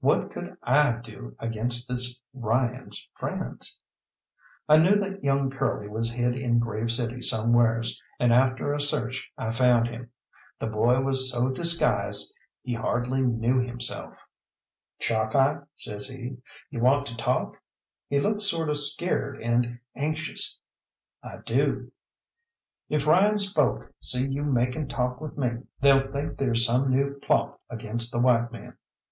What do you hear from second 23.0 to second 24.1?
Ryan's folk